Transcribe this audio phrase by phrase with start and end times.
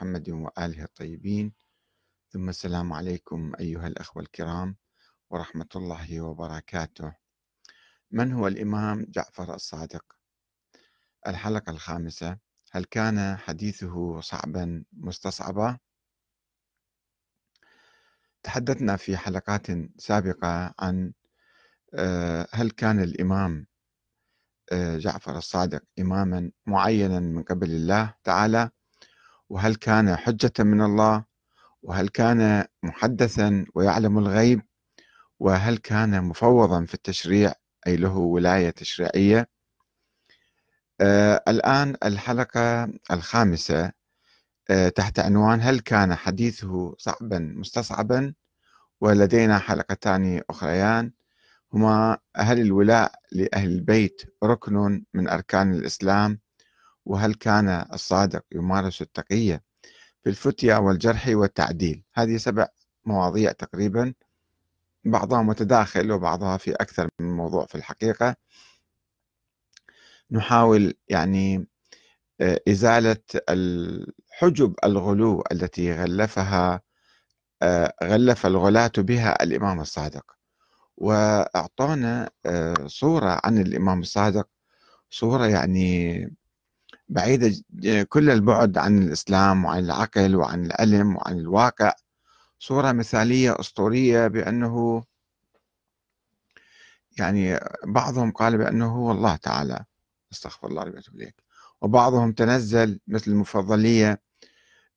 [0.00, 1.52] محمد وآله الطيبين
[2.32, 4.76] ثم السلام عليكم أيها الأخوة الكرام
[5.30, 7.14] ورحمة الله وبركاته
[8.10, 10.04] من هو الإمام جعفر الصادق؟
[11.26, 12.38] الحلقة الخامسة
[12.72, 15.78] هل كان حديثه صعبا مستصعبا؟
[18.42, 19.66] تحدثنا في حلقات
[19.98, 21.12] سابقة عن
[21.94, 23.66] آه، هل كان الإمام
[24.72, 28.70] آه، جعفر الصادق إماما معينا من قبل الله تعالى
[29.50, 31.24] وهل كان حجة من الله؟
[31.82, 34.62] وهل كان محدثا ويعلم الغيب؟
[35.38, 37.52] وهل كان مفوضا في التشريع؟
[37.86, 39.48] أي له ولاية تشريعية؟
[41.00, 43.92] آه الآن الحلقة الخامسة
[44.70, 48.34] آه تحت عنوان هل كان حديثه صعبا مستصعبا؟
[49.00, 51.12] ولدينا حلقتان أخريان.
[51.72, 56.40] هما هل الولاء لأهل البيت ركن من أركان الإسلام.
[57.06, 59.62] وهل كان الصادق يمارس التقية
[60.24, 62.68] في الفتية والجرح والتعديل؟ هذه سبع
[63.04, 64.14] مواضيع تقريبا
[65.04, 68.36] بعضها متداخل وبعضها في أكثر من موضوع في الحقيقة.
[70.30, 71.66] نحاول يعني
[72.40, 73.16] آه، إزالة
[73.48, 76.80] الحجب الغلو التي غلفها
[77.62, 80.24] آه، غلف الغلاة بها الإمام الصادق.
[80.96, 84.48] وأعطانا آه، صورة عن الإمام الصادق.
[85.10, 86.36] صورة يعني
[87.10, 87.52] بعيدة
[88.08, 91.92] كل البعد عن الإسلام وعن العقل وعن العلم وعن الواقع.
[92.58, 95.04] صورة مثالية أسطورية بأنه
[97.18, 99.84] يعني بعضهم قال بأنه هو الله تعالى.
[100.32, 101.34] أستغفر الله ربي إليك.
[101.80, 104.22] وبعضهم تنزل مثل المفضلية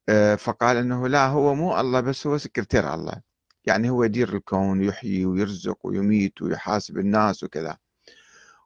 [0.09, 3.21] آه، فقال أنه لا هو مو الله بس هو سكرتير الله.
[3.65, 7.77] يعني هو يدير الكون يحيي ويرزق ويميت ويحاسب الناس وكذا.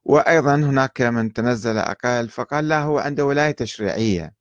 [0.07, 4.33] وأيضا هناك من تنزل أقل فقال لا هو عنده ولاية تشريعية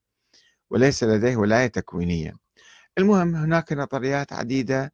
[0.70, 2.32] وليس لديه ولاية تكوينية.
[2.98, 4.92] المهم هناك نظريات عديدة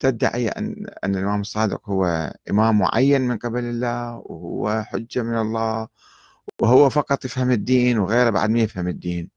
[0.00, 5.88] تدعي أن, أن الإمام الصادق هو إمام معين من قبل الله وهو حجة من الله
[6.60, 9.30] وهو فقط يفهم الدين وغيره بعد ما يفهم الدين.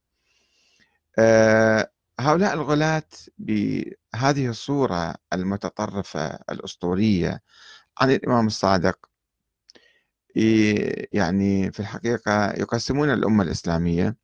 [1.20, 3.04] أه هؤلاء الغلاة
[3.38, 7.42] بهذه الصورة المتطرفة الأسطورية
[7.98, 9.15] عن الإمام الصادق
[11.14, 14.18] يعني في الحقيقة يقسمون الأمة الإسلامية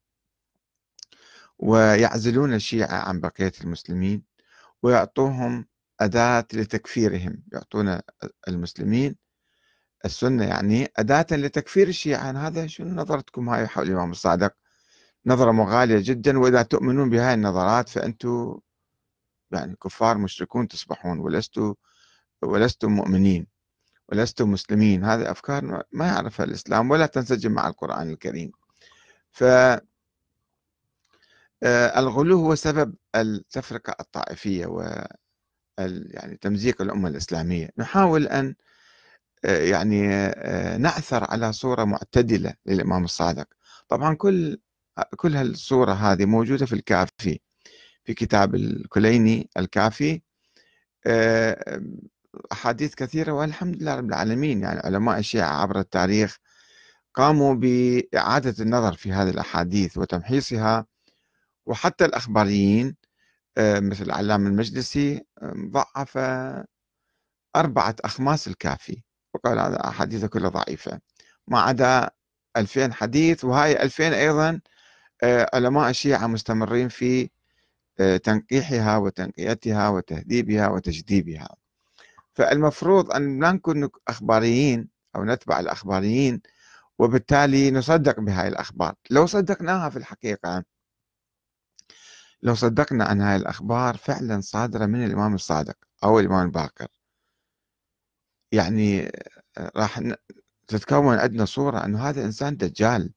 [1.60, 4.24] ويعزلون الشيعة عن بقية المسلمين
[4.84, 5.68] ويعطوهم
[6.00, 7.44] أداة لتكفيرهم.
[7.54, 8.00] يعطون
[8.48, 9.16] المسلمين
[10.06, 12.32] السنة يعني أداة لتكفير الشيعة.
[12.48, 14.56] هذا شنو نظرتكم؟ هاي حول الإمام الصادق
[15.26, 18.60] نظرة مغالية جدا وإذا تؤمنون بهاي النظرات فأنتم
[19.52, 21.74] يعني كفار مشركون تصبحون ولستوا
[22.42, 23.51] ولستم مؤمنين.
[24.12, 25.04] ولستم مسلمين.
[25.04, 28.52] هذه أفكار ما يعرفها الإسلام ولا تنسجم مع القرآن الكريم.
[29.32, 29.44] ف
[31.64, 35.06] آه، الغلو هو سبب التفرقة الطائفية و
[36.14, 37.70] يعني تمزيق الأمة الإسلامية.
[37.78, 38.56] نحاول أن
[39.46, 43.48] آه، يعني آه، نعثر على صورة معتدلة للإمام الصادق.
[43.88, 44.60] طبعا كل
[45.18, 47.40] كل هالصورة هذه موجودة في الكافي
[48.04, 50.22] في كتاب الكليني الكافي.
[52.52, 54.62] أحاديث كثيرة والحمد لله رب العالمين.
[54.62, 56.38] يعني علماء الشيعة عبر التاريخ
[57.14, 60.86] قاموا بإعادة النظر في هذه الأحاديث وتمحيصها.
[61.66, 62.96] وحتى الأخباريين
[63.58, 65.26] آه، مثل العلامة المجلسي
[65.72, 66.18] ضعف
[67.56, 69.04] أربعة أخماس الكافي
[69.34, 71.00] وقال هذا أحاديث كلها ضعيفة.
[71.48, 72.10] ما عدا
[72.58, 74.62] 2000 حديث وهاي 2000 أيضا
[75.24, 77.30] آه، علماء الشيعة مستمرين في
[78.00, 81.56] آه، تنقيحها وتنقيتها وتهذيبها وتجذيبها
[82.42, 86.42] فالمفروض أن لا نكون أخباريين أو نتبع الأخباريين
[87.00, 88.96] وبالتالي نصدق بهاي الأخبار.
[89.10, 90.64] لو صدقناها في الحقيقة
[92.42, 96.88] لو صدقنا أن هاي الأخبار فعلا صادرة من الإمام الصادق أو الإمام الباقر
[98.52, 99.12] يعني
[99.76, 100.02] راح
[100.68, 103.14] تتكون عندنا صورة أنه هذا إنسان دجال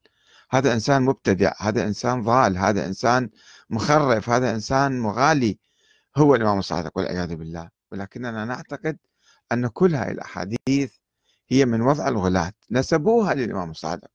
[0.50, 3.30] هذا إنسان مبتدع هذا إنسان ضال هذا إنسان
[3.70, 5.58] مخرف هذا إنسان مغالي
[6.16, 7.70] هو الإمام الصادق والعياذ بالله.
[7.92, 8.98] ولكننا نعتقد
[9.54, 10.92] أن كل هذه الأحاديث
[11.48, 12.52] هي من وضع الغلاة.
[12.70, 14.08] نسبوها للإمام الصادق.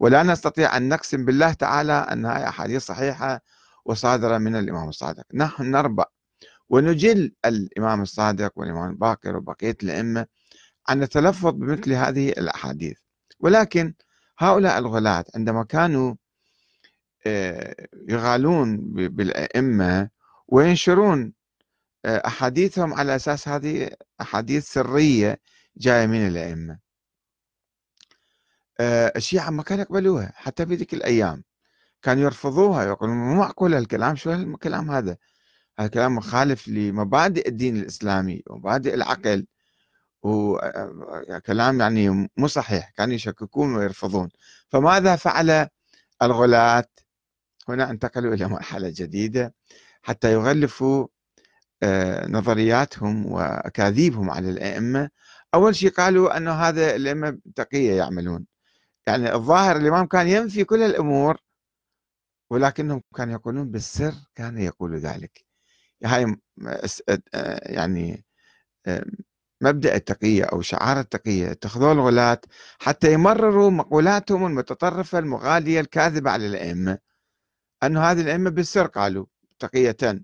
[0.00, 3.40] ولا نستطيع أن نقسم بالله تعالى أن هذه أحاديث صحيحة
[3.84, 5.24] وصادرة من الإمام الصادق.
[5.34, 6.06] نحن نربأ
[6.70, 10.26] ونجل الإمام الصادق والإمام الباقر وبقية الأئمة
[10.90, 12.98] أن نتلفظ بمثل هذه الأحاديث.
[13.40, 13.94] ولكن
[14.38, 16.14] هؤلاء الغلاة عندما كانوا
[17.26, 17.74] آه،
[18.08, 20.08] يغالون بالأئمة
[20.48, 21.32] وينشرون
[22.04, 23.90] آه، أحاديثهم على أساس هذه
[24.22, 25.40] أحاديث سرية
[25.76, 26.78] جاية من الأئمة.
[28.80, 31.44] آه، الشيعة ما كانوا يقبلوها حتى في ذيك الأيام.
[32.02, 35.16] كانوا يرفضوها يقولون مو معقول الكلام شو الكلام هذا؟
[35.78, 39.46] هذا كلام مخالف لمبادئ الدين الإسلامي ومبادئ العقل.
[40.22, 44.28] وكلام يعني مو صحيح كانوا يشككون ويرفضون.
[44.68, 45.68] فماذا فعل
[46.22, 46.86] الغلاة؟
[47.68, 49.54] هنا انتقلوا إلى مرحلة جديدة.
[50.02, 51.21] حتى يغلفوا آه،
[52.28, 55.10] نظرياتهم وأكاذيبهم على الأئمة.
[55.54, 58.46] أول شيء قالوا أنه هذا الأئمة تقية يعملون.
[59.06, 61.38] يعني الظاهر الإمام كان ينفي كل الأمور
[62.50, 65.44] ولكنهم كانوا يقولون بالسر كان يقول ذلك.
[66.04, 66.36] هاي
[67.62, 68.24] يعني
[69.60, 71.50] مبدأ التقية أو شعار التقية.
[71.50, 72.40] اتخذوا الغلاة
[72.78, 76.98] حتى يمرروا مقولاتهم المتطرفة المغالية الكاذبة على الأئمة.
[77.82, 79.26] أن هذه الأئمة بالسر قالوا
[79.58, 80.22] تقية.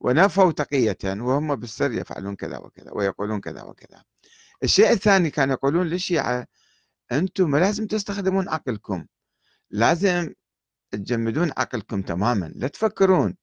[0.00, 4.04] ونفوا تقية وهم بالسر يفعلون كذا وكذا ويقولون كذا وكذا.
[4.62, 6.46] الشيء الثاني كانوا يقولون للشيعة
[7.12, 9.06] أنتم ما لازم تستخدمون عقلكم
[9.70, 10.34] لازم
[10.90, 13.36] تجمدون عقلكم تماما لا تفكرون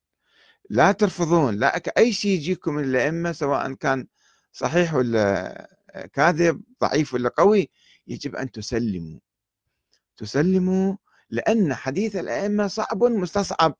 [0.69, 4.07] لا ترفضون لا أي شيء يجيكم من الأئمة سواء كان
[4.51, 5.69] صحيح ولا
[6.13, 7.69] كاذب ضعيف ولا قوي
[8.07, 9.19] يجب أن تسلموا.
[10.18, 10.95] تسلموا
[11.30, 13.75] لأن حديث الأئمة صعب مستصعب.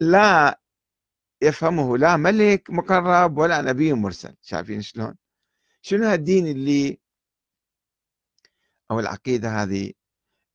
[0.00, 0.60] لا
[1.42, 4.34] يفهمه لا ملك مقرب ولا نبي مرسل.
[4.42, 5.14] شايفين شلون؟
[5.82, 7.00] شنو هالدين اللي
[8.90, 9.92] أو العقيدة هذه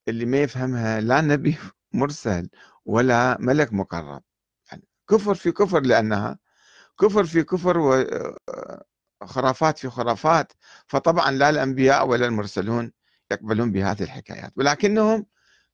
[0.07, 1.57] اللي ما يفهمها لا نبي
[1.93, 2.49] مرسل
[2.85, 4.23] ولا ملك مقرب؟
[4.71, 6.39] يعني كفر في كفر لأنها
[6.99, 7.77] كفر في كفر
[9.23, 10.53] وخرافات في خرافات.
[10.87, 12.91] فطبعا لا الأنبياء ولا المرسلون
[13.31, 14.53] يقبلون بهذه الحكايات.
[14.57, 15.25] ولكنهم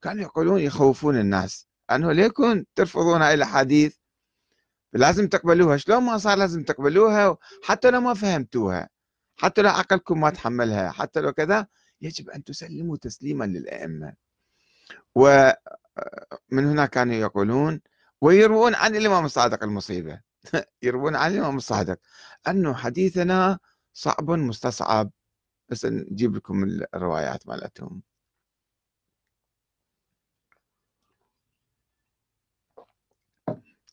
[0.01, 1.67] كانوا يقولون يخوفون الناس.
[1.91, 3.98] أنه ليكن ترفضون هاي الأحاديث
[4.93, 5.77] لازم تقبلوها.
[5.77, 8.89] شلون ما صار لازم تقبلوها؟ حتى لو ما فهمتوها.
[9.37, 10.91] حتى لو عقلكم ما تحملها.
[10.91, 11.67] حتى لو كذا
[12.01, 14.13] يجب أن تسلموا تسليما للأئمة.
[15.15, 17.81] ومن هنا كانوا يقولون
[18.21, 20.21] ويروون عن الإمام الصادق المصيبة.
[20.83, 21.99] يروون عن الإمام الصادق
[22.47, 23.59] أنه حديثنا
[23.93, 25.11] صعب مستصعب
[25.69, 26.63] بس نجيب لكم
[26.93, 28.01] الروايات مالتهم.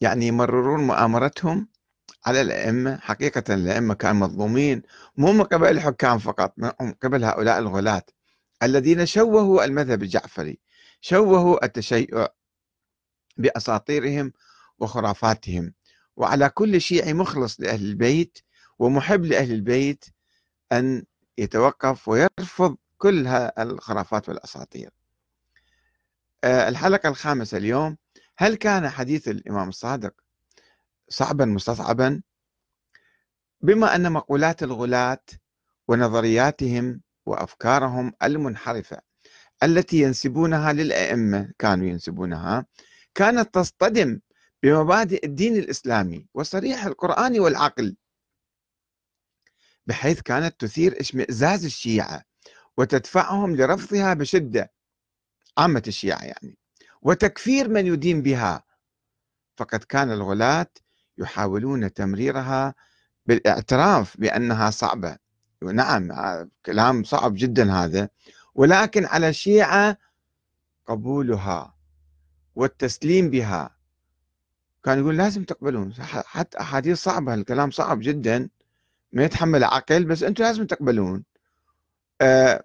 [0.01, 1.69] يعني يمررون مؤامرتهم
[2.27, 4.83] على الأئمة حقيقة الأئمة كانوا مظلومين.
[5.17, 8.03] مو من قبل الحكام فقط من قبل هؤلاء الغلاة
[8.63, 10.59] الذين شوهوا المذهب الجعفري
[11.01, 12.29] شوهوا التشيع
[13.37, 14.33] بأساطيرهم
[14.79, 15.75] وخرافاتهم.
[16.17, 18.39] وعلى كل شيعي مخلص لأهل البيت
[18.79, 20.05] ومحب لأهل البيت
[20.73, 21.05] أن
[21.39, 23.27] يتوقف ويرفض كل
[23.59, 24.91] الخرافات والأساطير.
[26.45, 27.97] آه، الحلقة الخامسة اليوم
[28.39, 30.15] هل كان حديث الإمام الصادق
[31.09, 32.23] صعبا مستصعبا؟
[33.61, 35.25] بما أن مقولات الغلاة
[35.89, 39.01] ونظرياتهم وأفكارهم المنحرفة
[39.63, 42.67] التي ينسبونها للأئمة كانوا ينسبونها
[43.15, 44.21] كانت تصطدم
[44.63, 47.97] بمبادئ الدين الإسلامي وصريح القرآن والعقل
[49.87, 52.23] بحيث كانت تثير إشمئزاز الشيعة
[52.77, 54.73] وتدفعهم لرفضها بشدة
[55.59, 56.59] عامة الشيعة يعني.
[57.03, 58.63] وتكفير من يدين بها.
[59.57, 60.67] فقد كان الغلاة
[61.19, 62.75] يحاولون تمريرها
[63.27, 65.17] بالاعتراف بأنها صعبة.
[65.63, 66.09] نعم
[66.67, 68.09] كلام صعب جدا هذا.
[68.55, 69.99] ولكن على الشيعة
[70.87, 71.75] قبولها
[72.55, 73.77] والتسليم بها.
[74.85, 75.95] كان يقول لازم تقبلون.
[76.03, 78.49] حتى أحاديث صعبة الكلام صعب جدا.
[79.13, 81.25] ما يتحمل عقل بس أنتم لازم تقبلون.
[82.21, 82.63] أه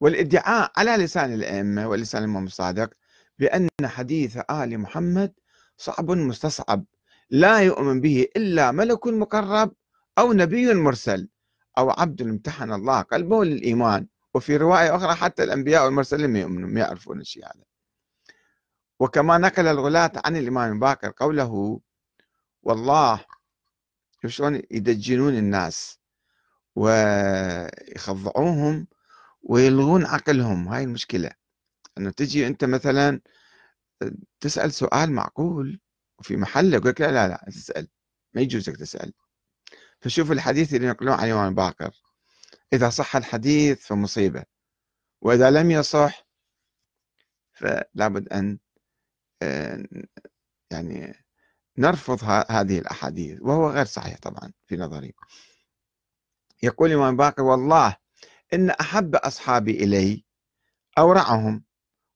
[0.00, 2.90] والادعاء على لسان الأئمة ولسان الإمام الصادق
[3.38, 5.32] بأن حديث آل محمد
[5.76, 6.84] صعب مستصعب
[7.30, 9.72] لا يؤمن به إلا ملك مقرب
[10.18, 11.28] أو نبي مرسل
[11.78, 14.06] أو عبد امتحن الله قلبه للإيمان.
[14.34, 17.64] وفي رواية أخرى حتى الأنبياء والمرسلين ما يؤمنون ما يعرفون الشيء هذا.
[19.00, 21.80] وكما نقل الغلاة عن الإمام باكر قوله
[22.62, 23.24] والله
[24.26, 25.98] شلون يدجنون الناس
[26.76, 28.06] ويخضعوهم
[29.42, 31.30] ويلغون عقلهم هاي المشكلة.
[31.98, 33.20] أنه تجي أنت مثلا
[34.40, 35.80] تسأل سؤال معقول
[36.18, 37.88] وفي محله يقول لك لا لا لا تسأل.
[38.34, 39.12] ما يجوز لك تسأل.
[40.00, 41.90] فشوف الحديث اللي ينقلون عن الإمام باكر
[42.72, 44.44] إذا صح الحديث فمصيبة.
[45.20, 46.26] وإذا لم يصح
[47.52, 48.58] فلا بد أن
[49.42, 49.84] آه،
[50.70, 51.24] يعني
[51.78, 53.38] نرفض هذه الأحاديث.
[53.42, 55.14] وهو غير صحيح طبعا في نظري.
[56.62, 57.96] يقول الإمام باكر والله
[58.54, 60.24] إن أحب أصحابي إلي
[60.98, 61.64] أورعهم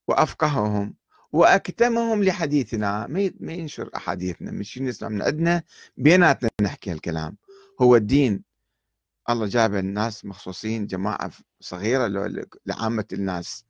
[0.08, 0.94] وأفقههم
[1.32, 3.06] وأكتمهم لحديثنا.
[3.40, 5.62] ما ينشر أحاديثنا مش نسمع من عندنا
[5.96, 7.36] بيناتنا نحكي هالكلام.
[7.80, 8.42] هو الدين
[9.30, 12.32] الله جاب الناس مخصوصين جماعة صغيرة
[12.66, 13.64] لعامة الناس.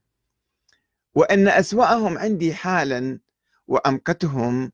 [1.14, 3.18] وأن أسوأهم عندي حالا
[3.66, 4.72] وأمقتهم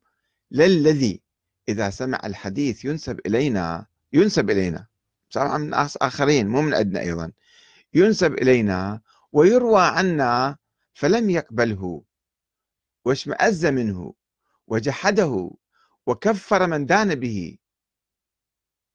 [0.50, 1.20] للذي
[1.68, 4.86] إذا سمع الحديث ينسب إلينا ينسب إلينا.
[5.30, 7.32] سمع من آخرين مو من عندنا أيضا.
[7.94, 9.00] ينسب إلينا
[9.32, 10.56] ويروى عنا
[10.94, 12.04] فلم يقبله
[13.04, 14.14] واشمأز منه
[14.66, 15.50] وجحده
[16.06, 17.58] وكفر من دان به.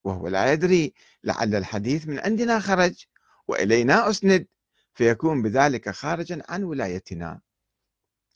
[0.03, 3.05] وهو لا يدري لعل الحديث من عندنا خرج
[3.47, 4.47] وإلينا أسند
[4.93, 7.41] فيكون بذلك خارجا عن ولايتنا.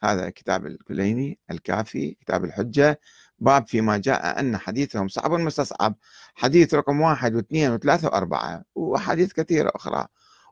[0.03, 2.99] هذا كتاب الكليني الكافي كتاب الحجة
[3.39, 5.95] باب فيما جاء أن حديثهم صعب مستصعب.
[6.35, 10.07] حديث رقم واحد واثنين وثلاثة وأربعة وأحاديث كثيرة أخرى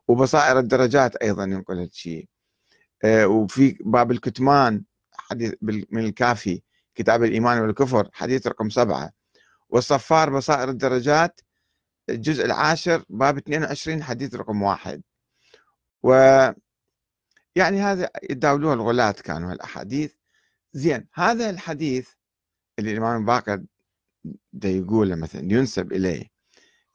[0.07, 2.27] وبصائر الدرجات أيضا ينقل الشيء.
[2.27, 2.30] آه،
[3.05, 6.61] وفي باب الكتمان حديث من الكافي
[6.95, 9.11] كتاب الإيمان والكفر حديث رقم سبعة.
[9.69, 11.41] والصفار بصائر الدرجات
[12.09, 15.01] الجزء العاشر باب 22 حديث رقم واحد.
[16.03, 16.13] و
[17.55, 20.13] يعني هذا يداولوه الغلاة كانوا الأحاديث.
[20.73, 22.09] زين هذا الحديث
[22.79, 23.63] اللي الإمام الباقر
[24.53, 26.31] دا يقوله مثلا ينسب إليه.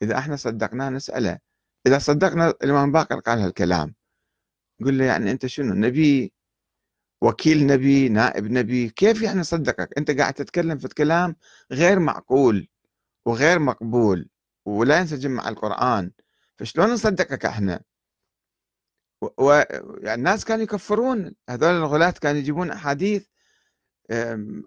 [0.02, 1.38] إذا إحنا صدقناه نسأله.
[1.86, 3.94] إذا صدقنا الإمام الباقر قال هالكلام.
[4.80, 6.32] نقول له يعني أنت شنو نبي
[7.22, 11.36] وكيل نبي نائب نبي كيف يعني نصدقك أنت قاعد تتكلم في كلام
[11.72, 12.68] غير معقول
[13.26, 14.28] وغير مقبول
[14.66, 16.12] ولا ينسجم مع القرآن
[16.58, 17.80] فشلون نصدقك إحنا؟
[19.38, 19.52] و...
[20.00, 23.26] يعني الناس كانوا يكفرون هذول الغلاة كانوا يجيبون أحاديث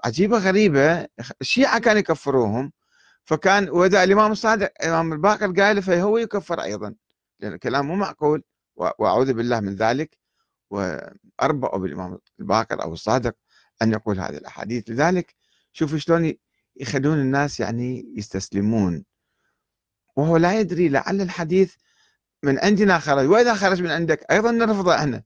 [0.06, 1.08] عجيبة غريبة
[1.42, 2.72] الشيعة كانوا يكفروهم
[3.26, 6.96] فكان وإذا الإمام الصادق الإمام الباقر قال فهو يكفر أيضا
[7.40, 8.44] لأن الكلام مو معقول.
[8.80, 10.18] وأعوذ بالله من ذلك
[10.70, 13.36] وأربأوا بالإمام الباقر أو الصادق
[13.82, 14.90] أن يقول هذه الأحاديث.
[14.90, 15.36] لذلك
[15.74, 16.34] شوفوا شلون
[16.76, 19.06] يخلون الناس يعني يستسلمون.
[20.16, 21.76] وهو لا يدري لعل الحديث
[22.44, 23.28] من عندنا خرج.
[23.28, 25.24] وإذا خرج من عندك أيضا نرفضه إحنا.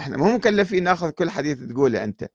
[0.00, 2.28] إحنا مو مكلفين نأخذ كل حديث تقوله أنت.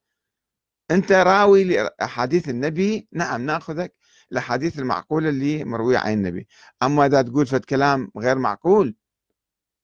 [0.91, 3.95] أنت راوي لأحاديث النبي نعم نأخذك
[4.31, 6.47] الأحاديث المعقولة اللي مروية عن النبي.
[6.83, 8.95] أما إذا تقول فد كلام غير معقول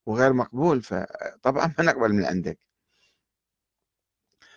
[0.05, 2.59] وغير مقبول فطبعا ما نقبل من عندك.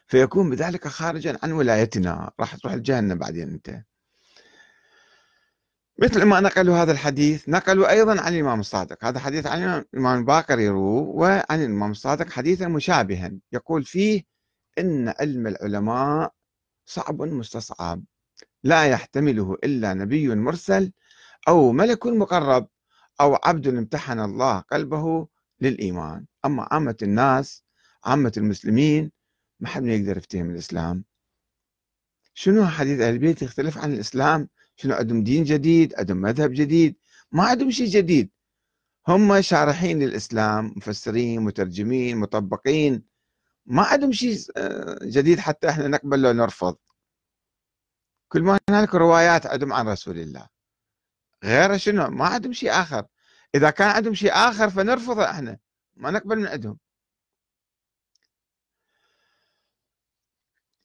[0.07, 2.31] فيكون بذلك خارجا عن ولايتنا.
[2.41, 3.83] راح تروح الجنة بعدين أنت.
[5.99, 9.05] مثل ما نقلوا هذا الحديث نقلوا أيضا عن الإمام الصادق.
[9.05, 13.33] هذا حديث عن الإمام الباقر يروه وعن الإمام الصادق حديثا مشابها.
[13.53, 14.23] يقول فيه
[14.79, 16.33] إن علم العلماء
[16.87, 18.05] صعب مستصعب.
[18.63, 20.93] لا يحتمله إلا نبي مرسل
[21.49, 22.69] أو ملك مقرب
[23.21, 25.29] أو عبد امتحن الله قلبه
[25.65, 26.27] للإيمان.
[26.45, 27.65] أما عامة الناس
[28.05, 29.13] عامة المسلمين
[29.61, 31.05] ما حد يقدر يفتهم الإسلام.
[32.35, 36.97] شنو حديث أهل البيت يختلف عن الإسلام؟ شنو عندهم دين جديد؟ عندهم مذهب جديد؟
[37.33, 38.31] ما عندهم شيء جديد.
[39.09, 43.03] هم شارحين للإسلام مفسرين مترجمين مطبقين.
[43.67, 46.77] ما عندهم شيء آه، جديد حتى إحنا نقبل لو نرفض.
[48.29, 50.49] كل ما هنالك روايات عندهم عن رسول الله.
[51.45, 53.07] غير شنو؟ ما عندهم شيء آخر.
[53.55, 55.59] إذا كان عندهم شيء آخر فنرفضه إحنا.
[55.97, 56.79] ما نقبل من عندهم.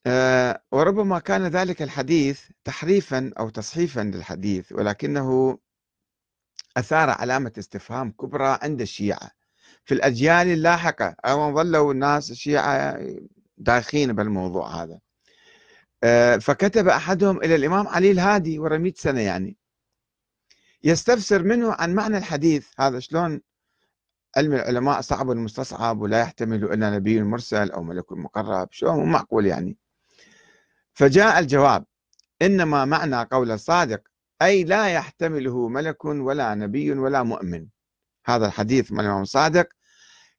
[0.06, 5.58] آه، وربما كان ذلك الحديث تحريفا أو تصحيفا للحديث ولكنه
[6.76, 9.30] أثار علامة استفهام كبرى عند الشيعة.
[9.84, 12.98] في الأجيال اللاحقة أو ظلوا الناس الشيعة
[13.58, 15.00] داخين بالموضوع هذا.
[16.04, 19.59] آه، فكتب أحدهم إلى الإمام علي الهادي ورا 100 سنة يعني.
[20.84, 22.68] يستفسر منه عن معنى الحديث.
[22.78, 23.40] هذا شلون
[24.36, 29.76] علم العلماء صعب المستصعب ولا يحتمل إلا نبي مرسل أو ملك مقرب شلون؟ معقول يعني.
[30.94, 31.84] فجاء الجواب
[32.42, 34.02] إنما معنى قول الصادق
[34.42, 37.66] أي لا يحتمله ملك ولا نبي ولا مؤمن.
[38.26, 39.68] هذا الحديث من الإمام الصادق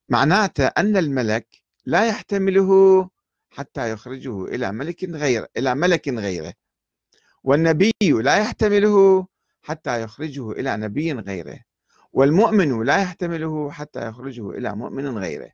[0.10, 1.48] معناته أن الملك
[1.86, 3.10] لا يحتمله
[3.50, 6.54] حتى يخرجه إلى ملك غير إلى ملك غيره.
[7.44, 9.28] والنبي لا يحتمله
[9.62, 11.60] حتى يخرجه إلى نبي غيره
[12.14, 15.52] والمؤمن لا يحتمله حتى يخرجه إلى مؤمن غيره.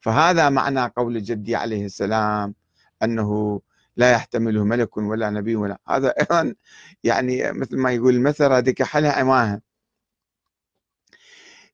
[0.00, 2.54] فهذا معنى قول جدي عليه السلام
[3.02, 3.60] أنه
[3.96, 6.54] لا يحتمله ملك ولا نبي ولا هذا أيضا
[7.04, 9.60] يعني مثل ما يقول المثل هذيك حلها عماها.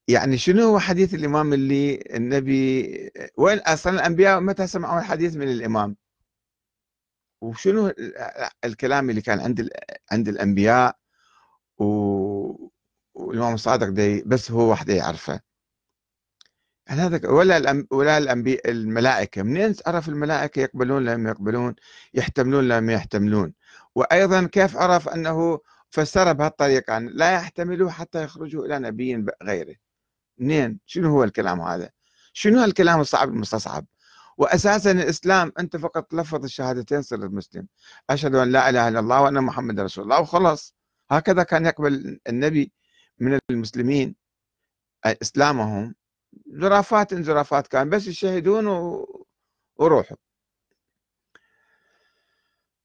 [0.08, 5.96] يعني شنو هو حديث الإمام اللي النبي وين أصلا الأنبياء متى سمعوا الحديث من الإمام؟
[7.40, 7.92] وشنو
[8.64, 9.68] الكلام اللي كان عند
[10.12, 10.28] عند
[11.80, 12.70] الانبياء
[13.14, 15.40] والامام الصادق دي بس هو وحده يعرفه
[16.86, 21.74] يعني هذا ولا الأم ولا الأنبياء الملائكة منين عرف الملائكة يقبلون لم يقبلون
[22.14, 23.52] يحتملون لم يحتملون؟
[23.94, 29.74] وأيضا كيف عرف أنه فسر بهالطريقة؟ أن لا يحتملوا حتى يخرجوا إلى نبي غيره.
[30.38, 31.90] منين؟ شنو هو الكلام هذا؟
[32.32, 33.86] شنو هالكلام الصعب المستصعب؟
[34.38, 37.66] وأساسا الإسلام أنت فقط تلفظ الشهادتين صرت مسلم
[38.10, 40.74] أشهد أن لا إله إلا الله وأن محمد رسول الله وخلص
[41.10, 42.72] هكذا كان يقبل النبي
[43.18, 44.16] من المسلمين
[45.06, 45.94] إسلامهم
[46.46, 48.66] زرافات زرافات كان بس يشهدون
[49.76, 50.16] وروحوا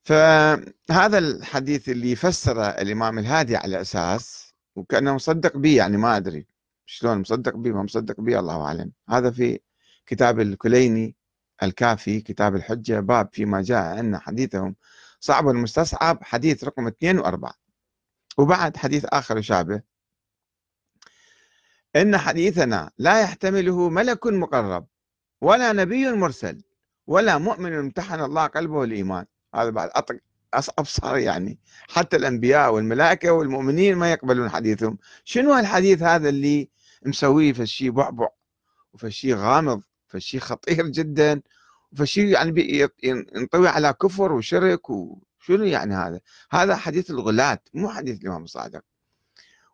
[0.04, 6.48] فهذا الحديث اللي فسر الإمام الهادي على أساس وكأنه مصدق به يعني ما أدري
[6.86, 8.92] شلون مصدق به ما مصدق به الله أعلم.
[9.10, 9.60] هذا في
[10.06, 11.16] كتاب الكليني
[11.64, 14.76] الكافي كتاب الحجة باب فيما جاء أن حديثهم
[15.20, 17.54] صعب المستصعب حديث رقم اثنين وأربعة.
[18.40, 19.82] وبعد حديث آخر يشابه
[21.96, 24.88] إن حديثنا لا يحتمله ملك مقرب
[25.42, 26.62] ولا نبي مرسل
[27.08, 29.90] ولا مؤمن امتحن الله قلبه الإيمان هذا بعد
[30.54, 31.60] أصعب صار يعني.
[31.90, 34.98] حتى الأنبياء والملائكة والمؤمنين ما يقبلون حديثهم.
[35.24, 36.70] شنو الحديث هذا اللي
[37.06, 38.30] مسويه فشي بعبع
[38.94, 41.42] وفشي غامض فشي خطير جدا
[41.98, 44.90] فشي يعني ينطوي على كفر وشرك
[45.42, 46.20] وشنو يعني هذا؟
[46.52, 48.82] هذا حديث الغلاة مو حديث الإمام الصادق.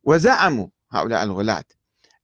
[0.04, 1.64] وزعموا هؤلاء الغلاة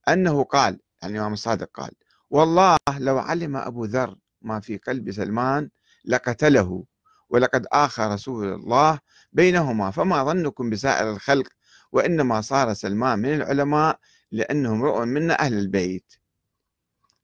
[0.10, 1.92] أنه قال يعني الإمام الصادق قال
[2.30, 5.70] والله لو علم أبو ذر ما في قلب سلمان
[6.06, 6.84] لقتله
[7.30, 9.00] ولقد آخى رسول الله
[9.32, 11.48] بينهما فما ظنكم بسائر الخلق
[11.92, 14.00] وإنما صار سلمان من العلماء
[14.32, 16.14] لأنه امرؤ منا أهل البيت.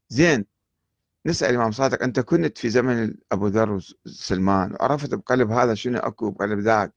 [0.09, 0.45] زين
[1.27, 6.31] نسأل الإمام صادق أنت كنت في زمن أبو ذر وسلمان وعرفت بقلب هذا شنو؟ أكو
[6.31, 6.93] بقلب ذاك.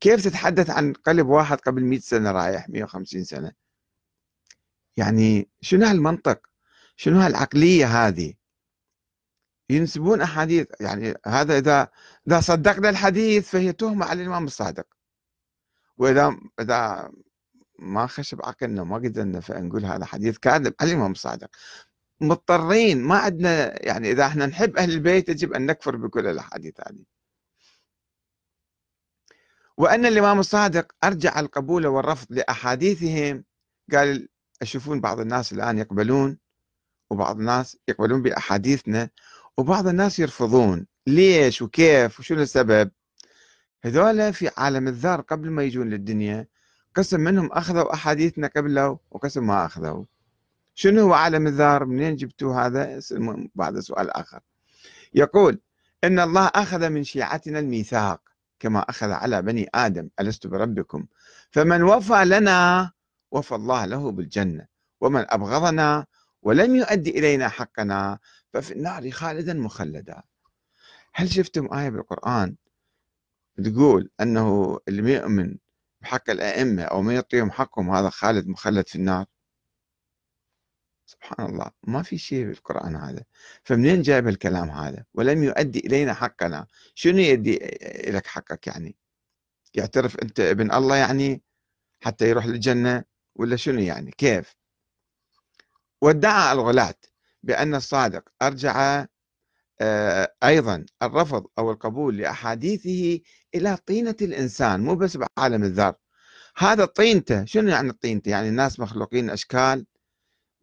[0.00, 3.52] كيف تتحدث عن قلب واحد قبل 100 سنة رايح 150 سنة؟
[4.96, 6.40] يعني شنو هالمنطق؟
[6.96, 8.34] شنو هالعقلية هذه؟
[9.70, 11.88] ينسبون أحاديث يعني هذا إذا
[12.28, 14.86] إذا صدقنا الحديث فهي تهمة على الإمام الصادق.
[15.98, 17.10] وإذا إذا
[17.78, 21.48] ما خشب عقلنا ما قدرنا فنقول هذا حديث كاذب على الإمام الصادق.
[22.20, 27.04] مضطرين ما عندنا يعني إذا إحنا نحب أهل البيت يجب أن نكفر بكل الأحاديث هذه.
[29.76, 33.44] وأن الإمام الصادق أرجع القبول والرفض لأحاديثهم.
[33.92, 34.28] قال
[34.62, 36.38] أشوفون بعض الناس الآن يقبلون
[37.10, 39.10] وبعض الناس يقبلون بأحاديثنا
[39.56, 40.86] وبعض الناس يرفضون.
[41.06, 42.90] ليش؟ وكيف؟ وشنو السبب؟
[43.84, 46.48] هذول في عالم الذر قبل ما يجون للدنيا
[46.94, 50.04] قسم منهم أخذوا أحاديثنا قبله وقسم ما أخذوا.
[50.78, 53.00] شنو هو عالم الذر منين جبتوا هذا؟
[53.54, 54.40] بعد سؤال آخر.
[55.14, 55.60] يقول
[56.04, 58.20] إن الله أخذ من شيعتنا الميثاق
[58.60, 61.06] كما أخذ على بني آدم ألست بربكم؟
[61.50, 62.90] فمن وفى لنا
[63.30, 64.66] وفى الله له بالجنة
[65.00, 66.06] ومن أبغضنا
[66.42, 68.18] ولم يؤدي إلينا حقنا
[68.52, 70.22] ففي النار خالدا مخلدا.
[71.14, 72.54] هل شفتم آية بالقرآن
[73.64, 75.56] تقول أنه اللي يؤمن
[76.00, 79.26] بحق الأئمة أو ما يعطيهم حقهم هذا خالد مخلد في النار؟
[81.08, 83.24] سبحان الله ما في شيء في القرآن هذا.
[83.64, 86.66] فمنين جايب الكلام هذا؟ ولم يؤدي إلينا حقنا.
[86.94, 87.56] شنو يدي
[88.08, 88.96] لك حقك يعني؟
[89.74, 91.42] يعترف أنت ابن الله يعني
[92.00, 93.04] حتى يروح للجنة
[93.36, 94.56] ولا شنو يعني؟ كيف؟
[96.02, 96.94] وادعى الغلاة
[97.42, 99.06] بأن الصادق أرجع
[99.80, 103.20] آه، أيضا الرفض أو القبول لأحاديثه
[103.54, 105.94] إلى طينة الإنسان مو بس بعالم الذر.
[106.56, 107.44] هذا طينته.
[107.44, 109.86] شنو يعني طينته؟ يعني الناس مخلوقين أشكال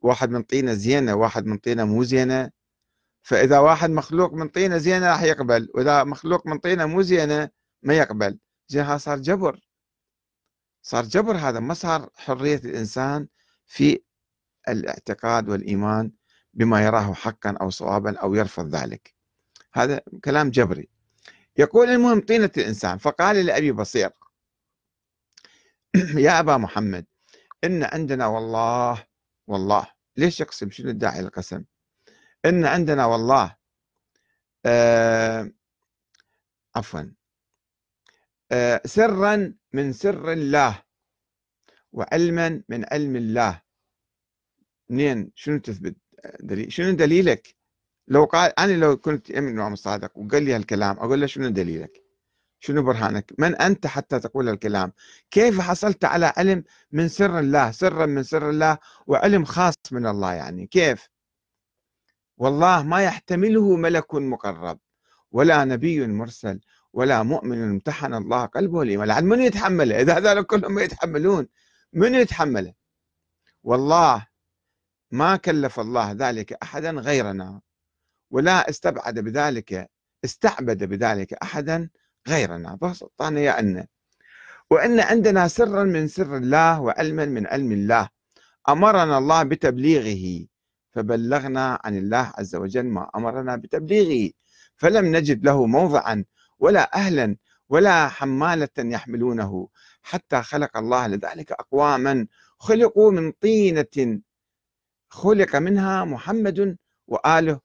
[0.06, 2.52] واحد من طينة زينة واحد من طينة مو زينة.
[3.24, 7.50] فإذا واحد مخلوق من طينة زينة راح يقبل وإذا مخلوق من طينة مو زينة
[7.84, 8.40] ما يقبل.
[8.68, 9.60] زين هذا صار جبر.
[10.82, 13.28] صار جبر هذا ما صار حرية الإنسان
[13.66, 14.04] في
[14.70, 16.12] الاعتقاد والإيمان
[16.54, 19.16] بما يراه حقا أو صوابا أو يرفض ذلك.
[19.74, 20.90] هذا كلام جبري.
[21.58, 24.10] يقول المهم طينة الإنسان فقال لأبي بصير
[26.26, 27.06] يا أبا محمد
[27.64, 29.06] إن عندنا والله
[29.48, 31.64] والله ليش يقسم؟ شنو الداعي للقسم؟
[32.46, 33.56] إن عندنا والله
[34.66, 35.52] آه
[36.76, 37.12] عفوا
[38.52, 40.84] آه سرا من سر الله
[41.92, 43.62] وعلما من علم الله.
[44.90, 45.96] منين شنو تثبت؟
[46.40, 47.56] دليل شنو دليلك؟
[48.08, 52.05] لو قال أنا لو كنت امن الامام الصادق وقال لي هالكلام أقول له شنو دليلك؟
[52.66, 54.94] شنو برهانك؟ من أنت حتى تقول الكلام؟
[55.32, 60.34] كيف حصلت على علم من سر الله؟ سرا من سر الله وعلم خاص من الله
[60.34, 61.10] يعني كيف؟
[62.38, 64.80] والله ما يحتمله ملك مقرب
[65.32, 66.60] ولا نبي مرسل
[66.94, 71.48] ولا مؤمن امتحن الله قلبه الايمان من يتحمله؟ إذا هذول كلهم ما يتحملون
[71.94, 72.74] من يتحمله؟
[73.64, 74.28] والله
[75.12, 77.62] ما كلف الله ذلك أحدا غيرنا
[78.32, 79.90] ولا استبعد بذلك
[80.26, 81.90] استعبد بذلك أحدا
[82.28, 83.88] غيرنا فسلطان يا أن.
[84.72, 88.10] وأن عندنا سرا من سر الله وعلما من علم الله.
[88.70, 90.46] أمرنا الله بتبليغه
[90.92, 94.32] فبلغنا عن الله عز وجل ما أمرنا بتبليغه.
[94.76, 96.26] فلم نجد له موضعا
[96.60, 97.38] ولا أهلا
[97.70, 99.68] ولا حمالة يحملونه.
[100.02, 102.28] حتى خلق الله لذلك أقواما.
[102.60, 104.22] خلقوا من طينة.
[105.10, 107.60] خلق منها محمد وآله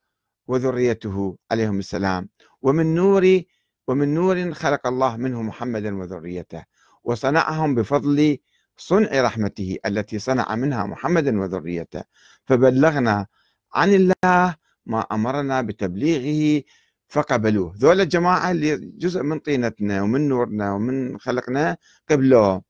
[0.47, 2.29] وذريته عليهم السلام.
[2.63, 3.43] ومن نور
[3.91, 6.65] ومن نور خلق الله منه محمدا وذريته
[7.05, 8.39] وصنعهم بفضل
[8.77, 12.03] صنع رحمته التي صنع منها محمدا وذريته.
[12.47, 13.27] فبلغنا
[13.75, 16.63] عن الله ما أمرنا بتبليغه
[17.09, 17.75] فقبلوه.
[17.77, 21.77] ذول الجماعة اللي جزء من طينتنا ومن نورنا ومن خلقنا
[22.11, 22.63] قبلوه.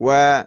[0.00, 0.40] و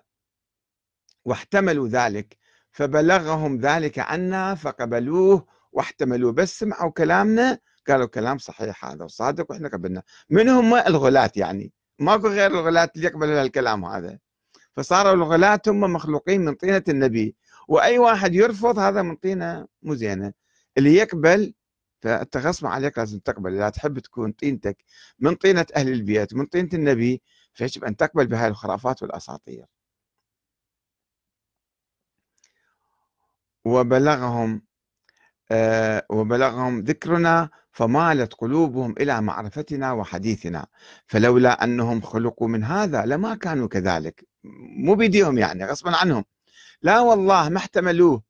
[1.26, 2.38] واحتملوا ذلك.
[2.72, 6.32] فبلغهم ذلك عنا فقبلوه واحتملوا.
[6.32, 10.04] بس سمعوا كلامنا قالوا كلام صحيح هذا وصادق وإحنا قبلنا.
[10.30, 11.74] من هم الغلاة يعني.
[12.00, 14.20] ماكو غير الغلاة اللي يقبلوا هالكلام هذا.
[14.76, 17.36] فصاروا الغلاة هم مخلوقين من طينة النبي.
[17.68, 20.34] وأي واحد يرفض هذا من طينة مو زينة.
[20.78, 21.54] اللي يقبل
[22.02, 23.54] فأنت غصب عليك لازم تقبل.
[23.56, 24.78] إذا تحب تكون طينتك
[25.20, 27.22] من طينة أهل البيت من طينة النبي.
[27.54, 29.66] فيجب أن تقبل بهذه الخرافات والأساطير.
[33.66, 34.62] وبلغهم
[35.52, 40.68] آه وبلغهم ذكرنا فمالت قلوبهم إلى معرفتنا وحديثنا.
[41.08, 44.28] فلولا أنهم خلقوا من هذا لما كانوا كذلك.
[44.78, 46.26] مو بيديهم يعني غصبا عنهم.
[46.82, 48.24] لا والله ما احتملوه.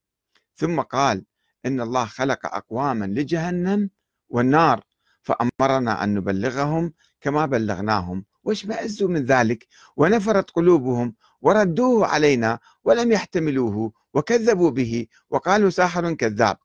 [0.56, 1.26] ثم قال
[1.66, 3.90] إن الله خلق أقواما لجهنم
[4.30, 4.84] والنار
[5.22, 8.26] فأمرنا أن نبلغهم كما بلغناهم.
[8.44, 16.58] واشمئزوا من ذلك؟ ونفرت قلوبهم وردوه علينا ولم يحتملوه وكذبوا به وقالوا ساحر كذاب.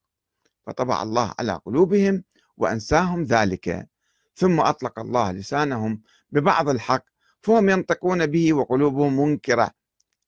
[0.66, 2.24] فطبع الله على قلوبهم
[2.56, 3.88] وأنساهم ذلك.
[4.34, 7.04] ثم أطلق الله لسانهم ببعض الحق
[7.40, 9.70] فهم ينطقون به وقلوبهم منكرة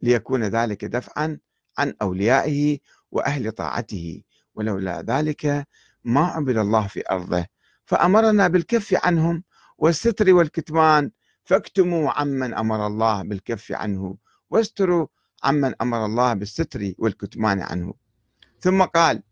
[0.02, 1.38] ليكون ذلك دفعا
[1.78, 2.78] عن أوليائه
[3.10, 4.22] وأهل طاعته.
[4.54, 5.66] ولولا ذلك
[6.04, 7.46] ما عبد الله في أرضه.
[7.84, 9.44] فأمرنا بالكف عنهم
[9.78, 11.10] والستر والكتمان
[11.44, 14.16] فاكتموا عمن أمر الله بالكف عنه
[14.50, 15.06] واستروا
[15.44, 17.94] عمن أمر الله بالستر والكتمان عنه.
[18.60, 19.22] ثم قال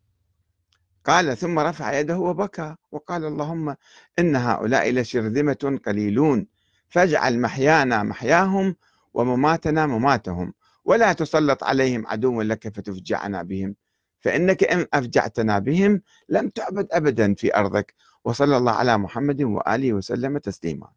[1.04, 3.76] قال ثم رفع يده وبكى وقال اللهم
[4.18, 6.46] إن هؤلاء لشرذمة قليلون
[6.88, 8.76] فاجعل محيانا محياهم
[9.14, 10.52] ومماتنا مماتهم
[10.84, 13.74] ولا تسلط عليهم عدو لك فتفجعنا بهم
[14.20, 17.94] فإنك إن أفجعتنا بهم لم تعبد أبدا في أرضك.
[18.24, 20.88] وصلى الله على محمد وآله وسلم تسليما.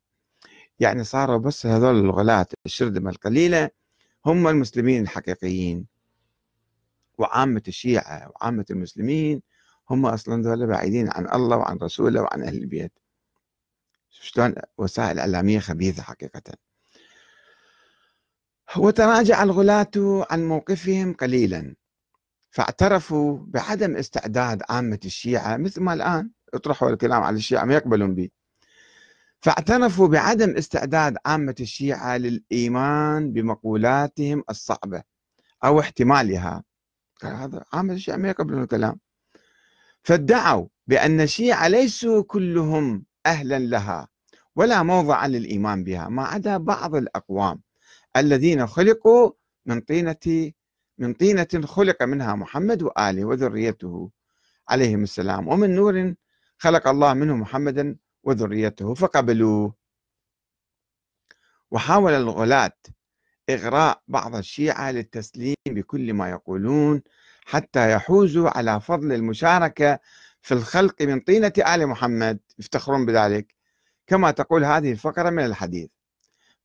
[0.79, 3.69] يعني صاروا بس هذول الغلاة الشرذمة القليلة
[4.25, 5.85] هم المسلمين الحقيقيين
[7.17, 9.41] وعامة الشيعة وعامة المسلمين
[9.89, 12.91] هم أصلا ذولا بعيدين عن الله وعن رسوله وعن أهل البيت.
[14.09, 16.41] شلون وسائل إعلامية خبيثة حقيقة.
[18.77, 21.75] وتراجع الغلاة عن موقفهم قليلا.
[22.49, 28.29] فاعترفوا بعدم استعداد عامة الشيعة مثل ما الآن اطرحوا الكلام على الشيعة ما يقبلون به.
[29.39, 35.03] فاعترفوا بعدم استعداد عامة الشيعة للإيمان بمقولاتهم الصعبة
[35.63, 36.63] أو احتمالها.
[37.23, 38.99] هذا عامة الشيعة ما يقبلون الكلام.
[40.07, 44.07] فادعوا بأن الشيعة ليسوا كلهم أهلا لها
[44.55, 47.61] ولا موضعا للإيمان بها ما عدا بعض الأقوام
[48.17, 49.31] الذين خلقوا
[49.65, 50.51] من طينة
[50.97, 54.11] من طينة خلق منها محمد وآله وذريته
[54.69, 56.13] عليهم السلام ومن نور
[56.57, 59.75] خلق الله منه محمدا وذريته فقبلوه.
[61.71, 62.77] وحاول الغلاة
[63.49, 67.01] إغراء بعض الشيعة للتسليم بكل ما يقولون
[67.47, 69.99] حتى يحوزوا على فضل المشاركة
[70.41, 72.39] في الخلق من طينة آل محمد.
[72.59, 73.55] يفتخرون بذلك.
[74.07, 75.89] كما تقول هذه الفقرة من الحديث.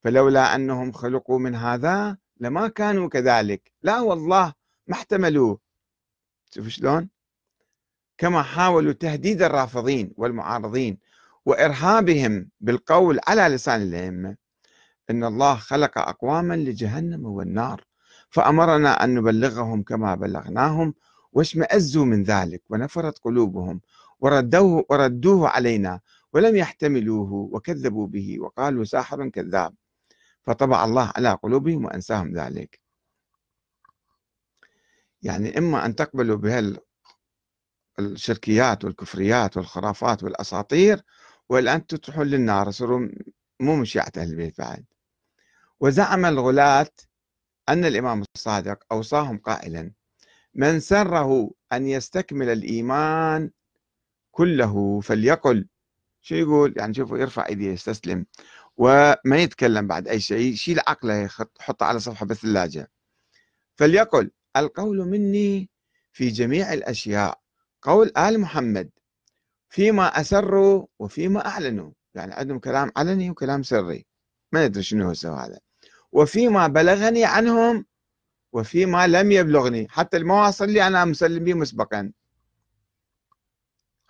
[0.01, 3.73] فلولا أنهم خلقوا من هذا لما كانوا كذلك.
[3.83, 4.53] لا والله
[4.87, 5.59] ما احتملوه.
[6.55, 7.09] شوف شلون؟
[8.19, 10.99] كما حاولوا تهديد الرافضين والمعارضين
[11.47, 14.37] وإرهابهم بالقول على لسان الأئمة
[15.11, 17.85] إن الله خلق أقواما لجهنم والنار.
[18.33, 20.95] فأمرنا أن نبلغهم كما بلغناهم
[21.33, 23.81] واشمئزوا من ذلك ونفرت قلوبهم
[24.21, 26.01] وردوه, وردوه علينا
[26.33, 29.75] ولم يحتملوه وكذبوا به وقالوا ساحر كذاب.
[30.43, 32.81] فطبع الله على قلوبهم وأنساهم ذلك.
[35.23, 36.73] يعني إما أن تقبلوا بها
[37.99, 41.03] الشركيات والكفريات والخرافات والأساطير
[41.49, 43.09] وإلا أن للنار صاروا
[43.61, 44.85] مو من شيعة أهل البيت بعد.
[45.81, 46.91] وزعم الغلاة
[47.73, 49.93] أن الإمام الصادق أوصاهم قائلا
[50.55, 53.51] من سره أن يستكمل الإيمان
[54.31, 55.69] كله فليقل.
[56.21, 58.27] شو يقول؟ يعني شوفوا يرفع إيديه يستسلم.
[58.77, 62.91] وما يتكلم بعد أي شيء يشيل عقله يحطه على صفحة بالثلاجة.
[63.77, 65.71] فليقل القول مني
[66.13, 67.41] في جميع الأشياء
[67.83, 68.91] قول آل محمد
[69.69, 74.07] فيما أسروا وفيما أعلنوا يعني عندهم كلام علني وكلام سري.
[74.53, 75.59] ما ندري شنو هو هذا
[76.13, 77.87] وفيما بلغني عنهم
[78.53, 79.87] وفيما لم يبلغني.
[79.91, 82.13] حتى المواصل اللي أنا مسلم به مسبقا.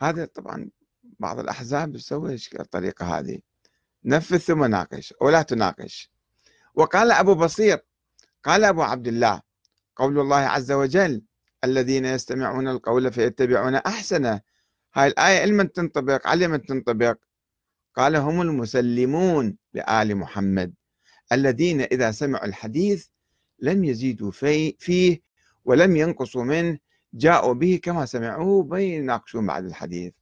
[0.00, 0.70] هذا طبعا
[1.02, 3.38] بعض الأحزاب تسوي الطريقة هذه.
[4.04, 6.12] نفذ ثم ناقش ولا تناقش.
[6.74, 7.78] وقال أبو بصير
[8.44, 9.42] قال أبو عبد الله
[9.96, 11.22] قول الله عز وجل
[11.64, 14.40] الذين يستمعون القول فيتبعون أحسنه.
[14.94, 17.16] هاي الآية لمن تنطبق؟ على من تنطبق؟
[17.96, 20.74] قال هم المسلمون لآل محمد.
[21.32, 23.06] الذين إذا سمعوا الحديث
[23.58, 25.20] لم يزيدوا في فيه
[25.64, 26.78] ولم ينقصوا منه
[27.14, 30.12] جاءوا به كما سمعوه بيناقشون بعد الحديث.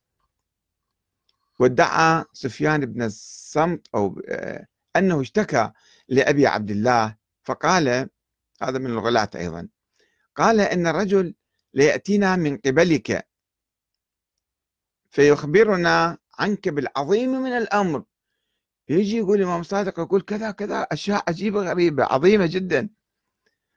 [1.58, 5.70] وادعى سفيان بن الصمت أو آه، أنه اشتكى
[6.08, 8.08] لأبي عبد الله فقال
[8.62, 9.68] هذا من الغلاة أيضا
[10.36, 11.34] قال إن الرجل
[11.74, 13.28] ليأتينا من قبلك
[15.10, 18.04] فيخبرنا عنك بالعظيم من الأمر.
[18.90, 22.88] يجي يقول الإمام صادق يقول كذا كذا أشياء عجيبة غريبة عظيمة جدا.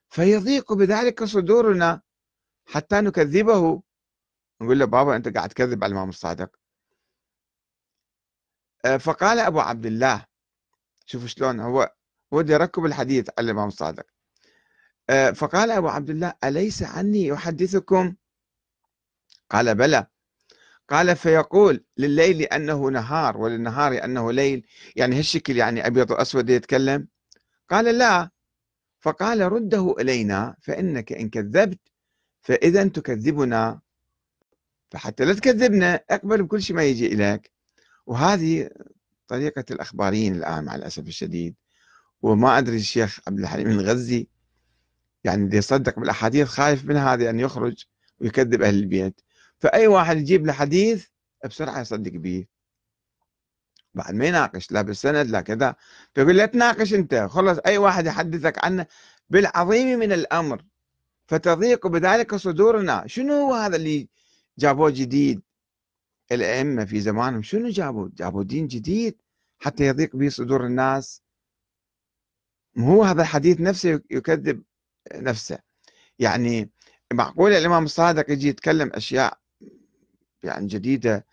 [0.10, 2.02] فيضيق بذلك صدورنا
[2.66, 3.84] حتى نكذبه.
[4.62, 6.56] نقول له بابا أنت قاعد تكذب على الإمام الصادق.
[8.86, 10.26] آه، فقال أبو عبد الله
[11.06, 11.96] شوفوا شلون هو
[12.34, 14.06] هو يركب الحديث على الإمام الصادق.
[15.10, 18.16] آه، فقال أبو عبد الله أليس عني يحدثكم
[19.50, 20.08] قال بلى.
[20.94, 24.66] قال فيقول لليل أنه نهار وللنهار أنه ليل.
[24.96, 27.08] يعني هالشكل يعني أبيض وأسود يتكلم؟
[27.70, 28.30] قال لا.
[29.00, 31.80] فقال رده إلينا فإنك إن كذبت
[32.42, 33.80] فإذا تكذبنا.
[34.92, 37.52] فحتى لا تكذبنا اقبل بكل شيء ما يجي إليك.
[38.06, 38.70] وهذه
[39.28, 41.56] طريقة الأخباريين الآن مع الأسف الشديد.
[42.22, 44.28] وما أدري الشيخ عبد الحليم الغزي
[45.24, 47.86] يعني اللي يصدق بالأحاديث خايف من هذا أن يخرج
[48.20, 49.22] ويكذب أهل البيت.
[49.64, 51.08] فأي واحد يجيب له حديث
[51.46, 52.46] بسرعة يصدق به
[53.94, 55.76] بعد ما يناقش لا بالسند لا كذا.
[56.16, 57.16] فيقول لا تناقش أنت.
[57.16, 58.86] خلص أي واحد يحدثك عنه
[59.30, 60.64] بالعظيم من الأمر
[61.28, 63.04] فتضيق بذلك صدورنا.
[63.08, 64.10] شنو هو هذا اللي
[64.58, 65.42] جابوه جديد؟
[66.32, 69.22] الأئمة في زمانهم شنو جابوا جابوا دين جديد
[69.60, 71.22] حتى يضيق به صدور الناس.
[72.78, 74.64] هو هذا الحديث نفسه يكذب
[75.14, 75.60] نفسه.
[76.20, 76.70] يعني
[77.14, 79.43] معقول الإمام الصادق يجي يتكلم أشياء
[80.44, 81.26] يعني جديدة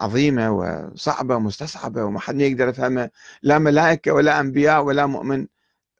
[0.00, 3.10] عظيمة وصعبة مستصعبة وما حد يقدر يفهمها.
[3.42, 5.46] لا ملائكة ولا أنبياء ولا مؤمن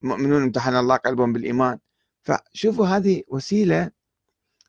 [0.02, 1.78] مؤمنون امتحن الله قلبهم بالإيمان.
[2.22, 3.90] فشوفوا هذه وسيلة.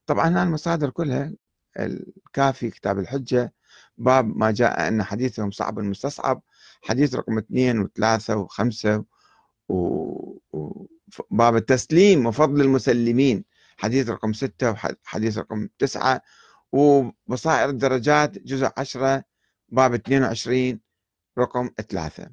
[0.06, 1.34] طبعا المصادر كلها
[1.80, 3.54] الكافي كتاب الحجة
[3.98, 6.42] باب ما جاء أن حديثهم صعب مستصعب
[6.82, 9.04] حديث رقم اثنين وثلاثة وخمسة
[9.70, 13.46] وباب التسليم وفضل المسلمين
[13.78, 16.22] حديث رقم ستة وحديث رقم تسعة
[16.72, 19.24] وبصائر الدرجات جزء عشرة
[19.70, 20.80] باب 22
[21.38, 22.30] رقم ثلاثة.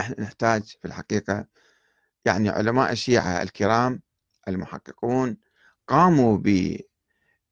[0.00, 1.46] إحنا نحتاج في الحقيقة
[2.24, 4.02] يعني علماء الشيعة الكرام
[4.48, 5.36] المحققون
[5.88, 6.38] قاموا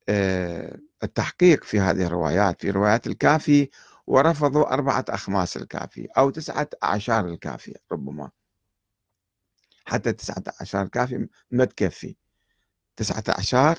[0.07, 3.71] بالتحقيق آه، في هذه الروايات في روايات الكافي
[4.07, 8.31] ورفضوا أربعة أخماس الكافي أو تسعة أعشار الكافي ربما.
[9.85, 12.17] حتى تسعة أعشار الكافي ما تكفي
[12.97, 13.79] تسعة أعشار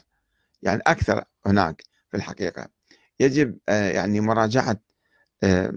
[0.61, 2.67] يعني أكثر هناك في الحقيقة.
[3.19, 4.77] يجب آه، يعني مراجعة
[5.43, 5.73] آه،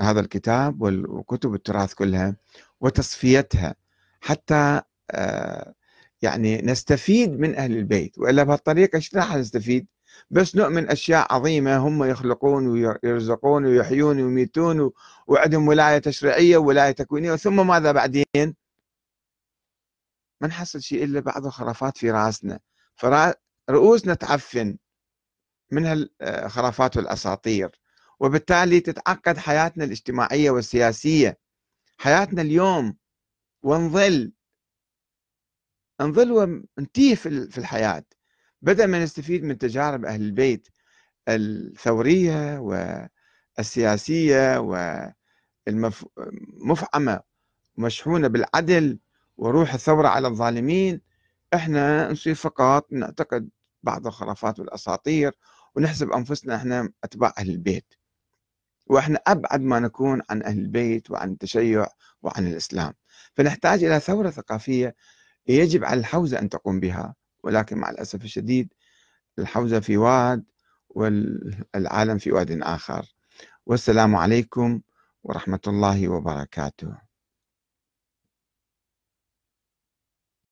[0.00, 2.36] هذا الكتاب وكتب التراث كلها
[2.80, 3.74] وتصفيتها
[4.20, 5.74] حتى آه،
[6.22, 8.18] يعني نستفيد من أهل البيت.
[8.18, 9.86] وإلا بهالطريقة إيش راح نستفيد؟
[10.30, 14.90] بس نؤمن أشياء عظيمة هم يخلقون ويرزقون ويحيون ويميتون
[15.26, 18.54] وعندهم ولاية تشريعية وولاية تكوينية ثم ماذا بعدين؟
[20.40, 22.60] ما نحصل شيء إلا بعض الخرافات في رأسنا.
[23.68, 24.78] فرؤوسنا تعفن
[25.70, 25.86] من
[26.22, 27.70] الخرافات والأساطير
[28.20, 31.38] وبالتالي تتعقد حياتنا الاجتماعية والسياسية.
[31.98, 32.96] حياتنا اليوم
[33.62, 34.32] ونظل
[36.00, 36.32] نظل
[36.78, 38.04] ونتيه في الحياة.
[38.62, 40.68] بدل ما نستفيد من تجارب أهل البيت
[41.28, 42.58] الثورية
[43.58, 44.58] والسياسية
[45.68, 47.20] والمفعمة
[47.76, 48.98] مشحونة بالعدل
[49.36, 51.00] وروح الثورة على الظالمين
[51.54, 53.48] إحنا نصير فقط نعتقد
[53.82, 55.32] بعض الخرافات والأساطير
[55.74, 57.94] ونحسب أنفسنا إحنا أتباع أهل البيت.
[58.86, 61.86] وإحنا أبعد ما نكون عن أهل البيت وعن التشيع
[62.22, 62.92] وعن الإسلام.
[63.34, 64.94] فنحتاج إلى ثورة ثقافية
[65.46, 67.14] يجب على الحوزة أن تقوم بها.
[67.42, 68.72] ولكن مع الأسف الشديد
[69.38, 70.44] الحوزة في واد
[70.88, 73.14] والعالم في واد آخر.
[73.66, 74.80] والسلام عليكم
[75.22, 77.11] ورحمة الله وبركاته.